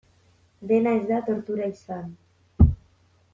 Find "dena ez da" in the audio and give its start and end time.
0.71-1.19